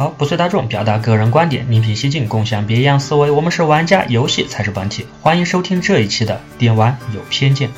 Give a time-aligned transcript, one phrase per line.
[0.00, 3.30] 好，不随大众，表达个人观点，另辟蹊径，共享别样思维。
[3.30, 5.04] 我们是玩家，游戏才是本体。
[5.20, 7.68] 欢迎收听这一期的电玩有偏见。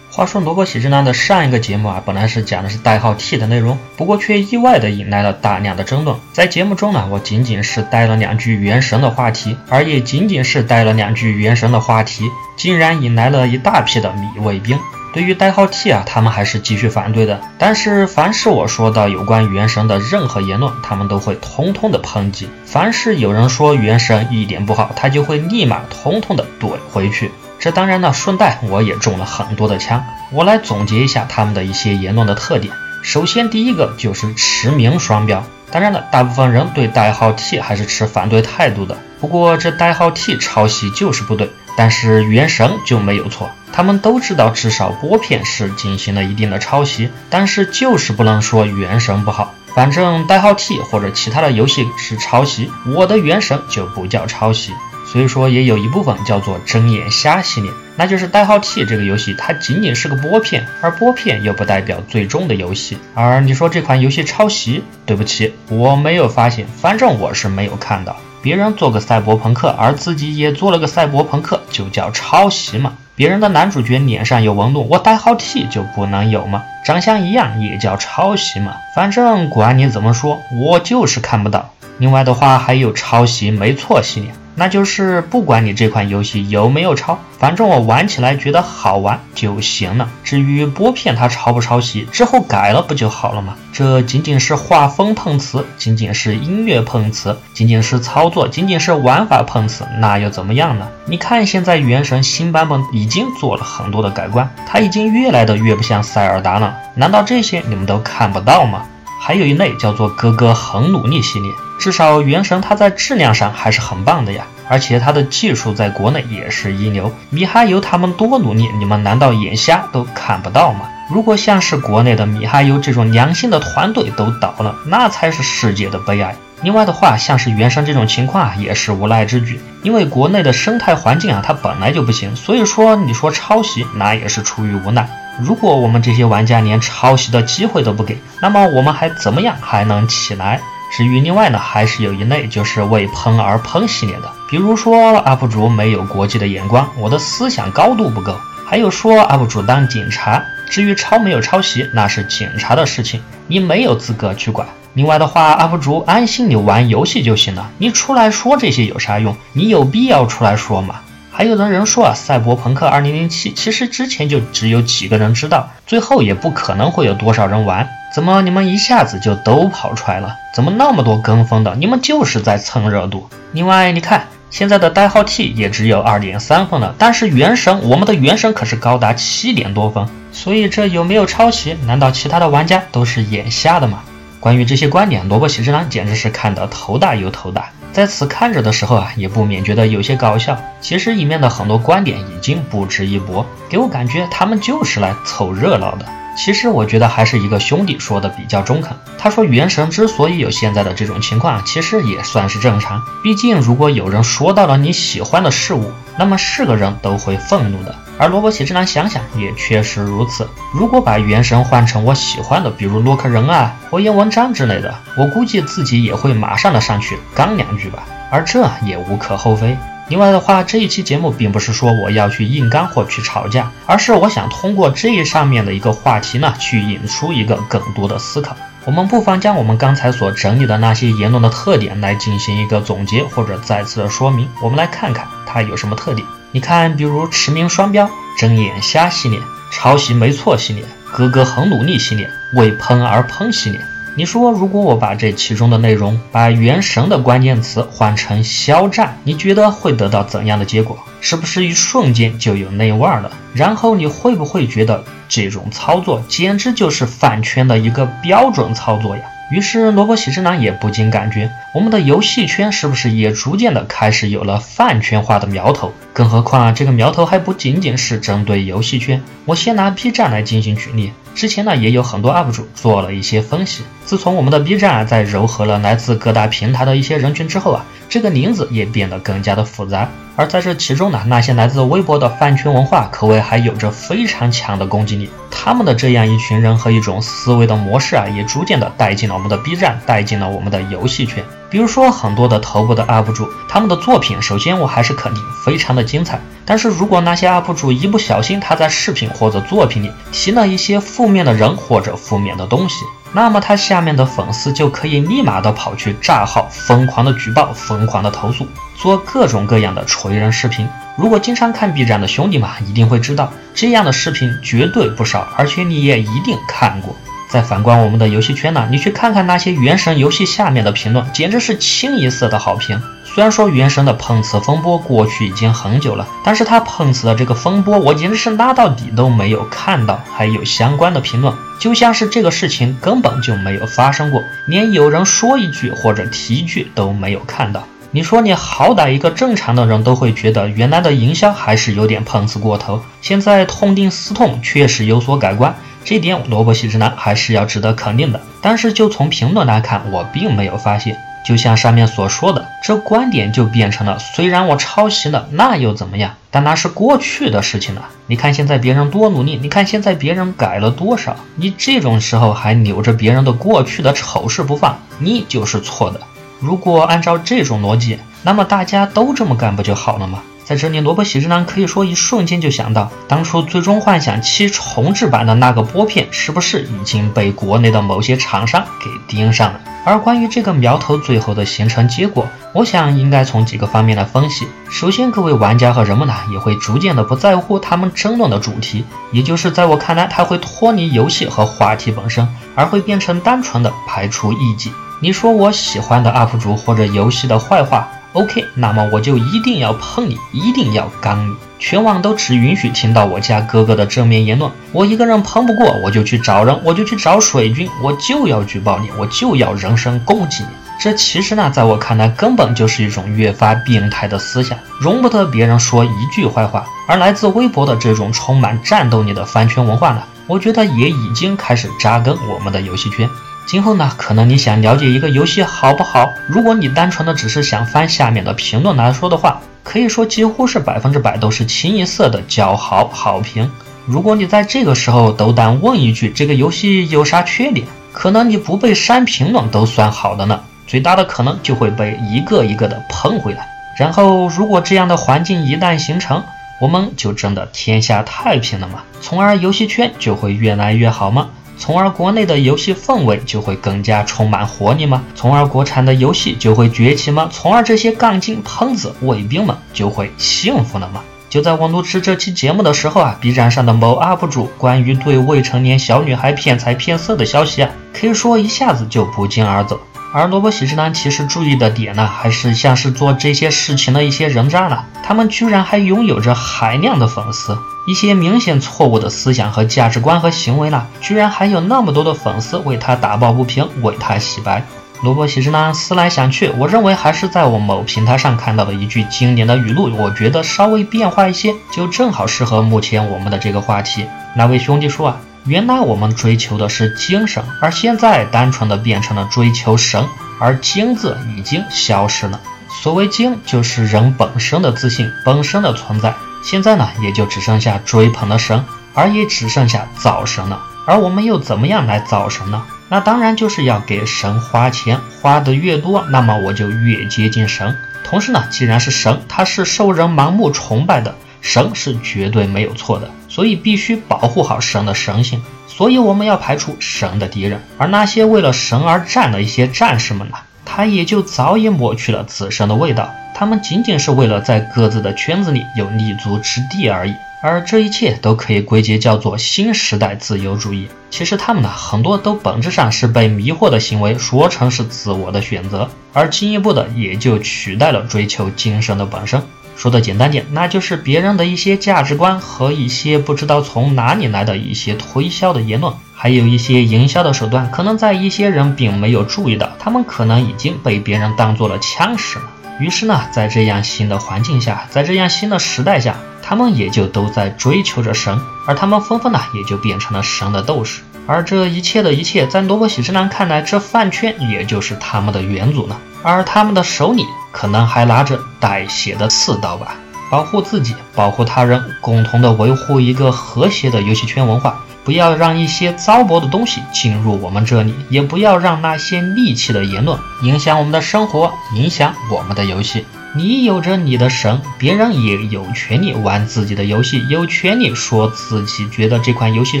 [0.10, 6.16] 话说萝卜喜之郎的上一个节目啊，本来是讲的是代号 T 的内容，不过却意外的引来了大量的争论。
[6.32, 12.24] 在节目中呢，我仅仅是带了两句原神的话题，而也仅仅是带了两句原神的话题，
[12.56, 14.78] 竟然引来了一大批的米卫兵。
[15.12, 17.40] 对于代号 T 啊，他们还是继续反对的。
[17.58, 22.48] 但是凡是我说到有关原神的任何言论，他们都会通通的抨击。
[22.64, 27.30] 凡是有人说原神一点不好，他就会立马通通的怼回去。
[27.58, 30.04] 这当然呢，顺带我也中了很多的枪。
[30.32, 32.72] 我来总结一下他们的一些言论的特点。
[33.02, 35.44] 首先，第一个就是驰名双标。
[35.70, 38.96] 当然了，大部分人对代号 T 还是持反对态度的。
[39.20, 43.50] 不过，这代号 T 抄袭就是不对，但是原神就没有错。
[43.72, 49.54] 他们都知道，至少波片是进行了一定的抄袭，但是就是不能说原神不好。
[49.74, 54.72] 反正代号 T 或者其他的游戏是抄袭，我的原神就不叫抄袭。
[55.04, 62.96] 所以说，也有一部分叫做睁眼瞎系列，那就是代号 T 这个游戏，它仅仅是个拨片，而拨片又不代表最终的游戏。
[63.14, 68.16] 而你说这款游戏抄袭，对不起，我没有发现，反正我是没有看到。
[68.42, 72.94] 别人做个赛博朋克，而自己也做了个赛博朋克，就叫抄袭嘛？
[73.14, 76.64] 别人的男主角脸上有纹路，我代号 T 就不能有吗？
[76.84, 78.74] 长相一样也叫抄袭嘛？
[78.96, 81.70] 反正管你怎么说，我就是看不到。
[81.98, 84.32] 另外的话，还有抄袭没错系列。
[84.54, 90.08] 那就是不管你这款游戏有没有抄，反正我玩起来觉得好玩就行了。
[90.22, 93.56] 至于播片它抄不抄袭，之后改了不就好了吗？
[93.72, 100.86] 这仅仅是画风碰瓷，仅仅是音乐碰瓷，仅仅是操作，仅仅是玩法碰瓷，那又怎么样呢？
[101.06, 106.76] 你看现在原神新版本已经做了很多的改观，它已经越来的越不像塞尔达了。
[106.94, 108.84] 难道这些你们都看不到吗？
[109.24, 111.52] 还有一类叫做哥哥很努力系列。
[111.78, 117.12] 至少原神它在质量上还是很棒的呀，而且它的技术在国内也是一流。
[117.30, 120.88] 米哈游他们多努力，你们难道眼瞎都看不到吗？
[121.08, 126.34] 如果像是国内的米哈游这种良心的团队都倒了，那才是世界的悲哀。
[126.62, 135.08] 另外的话，像是原神这种情况啊，也是无奈之举，因为国内的生态环境啊，它本来就不行，所以说你说抄袭，那也是出于无奈。
[135.40, 140.60] 如果我们这些玩家连抄袭的机会都不给，那么我们还怎么样还能起来？
[140.94, 144.94] 至于另外呢，还是有一类就是为喷而喷系列的，比如说
[145.24, 154.68] UP 主没有国际的眼光，我的思想高度不够，还有说 UP 主当警察，至于抄没有抄袭，那是警察的事情，你没有资格去管。
[154.92, 159.34] 另外的话，UP 主安心你玩游戏就行了，你出来说这些有啥用？
[159.54, 160.96] 你有必要出来说吗？
[161.34, 167.88] 还有的人说啊，赛博朋克2077其实之前就只有几个人知道，最后也不可能会有多少人玩。
[168.14, 170.36] 怎么你们一下子就都跑出来了？
[170.54, 171.74] 怎么那么多跟风的？
[171.76, 173.30] 你们就是在蹭热度。
[173.52, 180.06] 另外，你看现在的代号 T 也只有二点三分了，但是原神，我们的原神可是高达七点多分。
[180.32, 181.74] 所以这有没有抄袭？
[181.86, 184.00] 难道其他的玩家都是眼瞎的吗？
[184.38, 187.70] 关于这些观点，萝卜喜之郎简直是看得头大又头大。
[187.92, 190.58] 在此看着的时候啊，也不免觉得有些搞笑。
[190.80, 196.06] 其实里面的很多观点已经不值一驳，给我感觉他们就是来凑热闹的。
[196.34, 198.96] 其实我觉得还是一个兄弟说的比较中肯。
[199.18, 203.02] 他说原神之所以有现在的这种情况，其实也算是正常。
[203.22, 207.92] 毕竟如果有人说到了你喜欢的事物，那么是个人都会愤怒的。
[208.16, 210.48] 而萝卜喜之郎想想也确实如此。
[210.72, 218.04] 如果把原神换成我喜欢的，比如洛克人啊、火焰文章之类的，我估计自己也会马上的上去刚两句吧。
[218.30, 219.76] 而这也无可厚非。
[220.06, 228.56] 另外的话，这一期节目并不是说我要去硬刚或去吵架，而是我想通过这上面的一个话题呢，去引出一个更多的思考。
[228.84, 234.48] 我们不妨将我们刚才所整理的那些言论的特点来进行一个总结或者再次的说明。
[234.60, 236.26] 我们来看看它有什么特点。
[236.50, 239.38] 你看，比如驰名双标、睁眼瞎系列、
[239.70, 243.80] 抄袭没错系列、哥哥很努力系列、为喷而喷系列。
[244.14, 250.98] 你说，如果我把这其中的内容，把原神的关键词换成肖战，你觉得会得到怎样的结果？
[251.22, 253.32] 是不是一瞬间就有内味儿了？
[253.54, 259.22] 然后你会不会觉得这种操作简直就是饭圈的一个标准操作呀？
[259.50, 265.90] 于是萝卜喜之郎也不禁感觉，我们的游戏圈是不是也逐渐的开始有了饭圈化的苗头？
[266.12, 269.22] 更何况啊，这个苗头还不仅仅是针对游戏圈。
[269.46, 273.82] 我先拿 B 站来进行举例，之前呢也有很多 UP 主做了一些分析。
[274.04, 280.08] 自从我们的 B 站啊在糅合了来自各大平台的一些人群之后啊，这个林子也变得更加的复杂。
[280.36, 285.30] 而在这其中呢，那些来自微博的饭圈文化，可谓还有着非常强的攻击力。
[285.50, 291.42] 他们的这样一群人和一种思维的模式啊，也逐渐的带进了我们的 B 站，带进了我们的游戏圈。
[291.72, 296.38] 比如说很多的头部的 UP 主，他们的作品，首先我还是肯定非常的精彩。
[296.66, 302.96] 但是如果那些 UP 主一不小心他在视频或者作品里提了一些负面的人或者负面的东西，
[303.32, 308.68] 那么他下面的粉丝就可以立马的跑去炸号，疯狂的举报，疯狂的投诉，
[308.98, 310.86] 做各种各样的锤人视频。
[311.16, 317.16] 如果经常看 B 站的兄弟们一定会知道，这样的视频绝对不少，而且你也一定看过。
[317.52, 322.98] 再反观我们的游戏圈呢，你去看看那些原神游戏下面的评论，简直是清一色的好评。
[323.26, 337.86] 虽然说原神的碰瓷风波过去已经很久了，但是他碰瓷的这个风波，我简直是拉到底都没有看到，还有相关的评论，就像是这个事情根本就没有发生过，连有人说一句或者提一句都没有看到。
[338.12, 345.74] 你说你好歹一个正常的人都会觉得原来的营销还是有点碰瓷过头，现在痛定思痛，确实有所改观。
[346.04, 351.16] 这点萝卜喜之男还是要值得肯定的，但是就从评论来看，我并没有发现。
[351.44, 356.34] 就像上面所说的，这观点就变成了：虽然我抄袭了，那又怎么样？
[356.52, 358.08] 但那是过去的事情了。
[358.28, 361.34] 你看现在别人多努力，你看现在别人改了多少？
[361.56, 366.20] 你这种时候还扭着别人的过去的丑事不放，你就是错的。
[366.60, 370.40] 如果按照这种逻辑，那么大家都这么干不就好了吗？
[370.72, 379.80] 在这里，萝卜喜之郎可以说一瞬间就想到，当初《最终幻想七》重制版的那个波片，是不是已经被国内的某些厂商给盯上了？
[380.06, 384.66] 而关于这个苗头最后的形成结果，我想应该从几个方面来分析。
[384.90, 394.90] 首先，各位玩家和人们呢，也会逐渐的不在乎他们争论的主题，也就是在我看来，它会脱离游戏和话题本身，而会变成单纯的排除异己。
[395.20, 398.08] 你说我喜欢的 UP 主或者游戏的坏话。
[398.34, 404.70] OK，那么我就一定要喷你，一定要刚你，全网都只允许听到我家哥哥的正面言论。
[404.90, 410.70] 我一个人喷不过，我就去找人，我就去找水军，我就要举报你，我就要人身攻击你。
[410.98, 416.86] 这其实呢，在我看来，根本就是一种越发变态的思想，容不得别人说一句坏话。
[417.06, 423.28] 而来自微博的这种充满战斗力的饭圈文化呢，我觉得也已经开始扎根我们的游戏圈。
[423.66, 426.30] 今后呢，可能你想了解一个游戏好不好？
[426.48, 433.70] 如果你单纯的只是想翻下面的评论来说的话，可以说几乎是百分之百都是清一色的叫好好评。
[434.04, 440.60] 如果你在这个时候斗胆问一句这个游戏有啥缺点，可能你不被删评论都算好的呢。
[440.86, 443.66] 最大的可能就会被一个一个的喷回来。
[443.96, 446.42] 然后，如果这样的环境一旦形成，
[446.80, 449.02] 我们就真的天下太平了吗？
[449.20, 451.48] 从而游戏圈就会越来越好吗？
[451.78, 455.22] 从而国内的游戏氛围就会更加充满活力吗？
[455.34, 457.48] 从而国产的游戏就会崛起吗？
[457.52, 461.22] 从而这些杠精、喷子、卫兵们就会幸福了吗？
[461.50, 470.00] 就在我录制这期节目的时候啊，B 站上的某 UP 主关于对未成年小女孩骗财骗色的消息啊，可以说一下子就不胫而走。
[470.34, 477.76] 而萝卜喜之男其实注意的点呢，还是像是做这些事情的一些人渣呢，他们居然还拥有着海量的粉丝。
[478.06, 484.82] 一些明显错误的思想和价值观和行为呢，居然还有那么多的粉丝为他打抱不平，为他洗白。
[485.22, 494.26] 萝卜喜之男思来想去，我认为还是在我某平台上看到的一句经典的语录，我觉得稍微变化一些，就正好适合目前我们的这个话题。
[494.56, 500.26] 那位兄弟说啊，原来我们追求的是精神，而现在单纯的变成了追求神，
[500.58, 502.60] 而精字已经消失了。
[503.02, 506.34] 所谓精，就是人本身的自信，本身的存在。
[506.64, 510.82] 现在呢，也就只剩下追捧的神，而也只剩下造神了。
[511.06, 512.82] 而我们又怎么样来造神呢？
[513.08, 517.96] 那当然就是要给神花钱，花的越多，那么我就越接近神。
[518.24, 525.62] 同时呢，既然是神，他是受人盲目崇拜的，神是绝对没有错的，所以必须保护好神的神性。
[525.86, 530.56] 所以我们要排除神的敌人，而那些为了神而战的一些战士们呢，
[530.86, 533.30] 他也就早已抹去了自身的味道。
[533.54, 541.06] 他们仅仅是为了在各自的圈子里有立足之地而已，而这一切都可以归结叫做新时代自由主义。
[541.30, 549.62] 其实他们呢，很多都本质上是被迷惑的行为说成是自我的选择，而进一步的也就取代了追求精神的本身。
[550.02, 562.64] 说的简单点，那就是别人的一些价值观和一些不知道从哪里来的一些推销的言论，还有一些营销的手段，可能在一些人并没有注意到，他们可能已经被别人当做了枪使了。
[562.98, 571.22] 于是呢，在这样新的环境下，在这样新的时代下，他们也就都在追求着神，而他们纷纷呢，也就变成了神的斗士。
[571.46, 576.16] 而这一切的一切，在萝卜喜之男看来，这饭圈也就是他们的元祖呢。
[576.42, 580.16] 而他们的手里可能还拿着带血的刺刀吧，
[580.50, 585.04] 保护自己，保护他人，共同的维护一个和谐的游戏圈文化。
[585.24, 593.24] 不要让一些糟粕的东西进入我们这里，也不要让那些戾气的言论影响我们的生活，影响我们的游戏。
[593.54, 600.00] 你有着你的神，别人也有权利玩自己的游戏，有权利说自己觉得这款游戏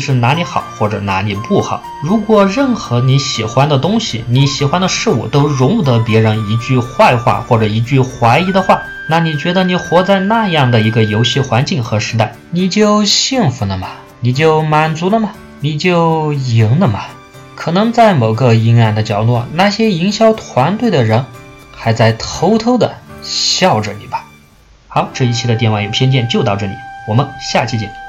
[0.00, 1.82] 是哪里好或者哪里不好。
[2.02, 13.88] 如果任何你喜欢的东西、你喜欢的事物都容不得别人一句坏话或者一句怀疑的话，那你觉得你活在那样的一个游戏环境和时代，你就幸福了吗？
[14.20, 15.32] 你就满足了吗？
[15.60, 17.00] 你就赢了吗？
[17.54, 21.26] 可能在某个阴暗的角落，那些营销团队的人
[21.70, 24.24] 还在偷偷的笑着你吧。
[24.88, 26.74] 好，这一期的电玩有偏见就到这里，
[27.08, 28.01] 我们下期见。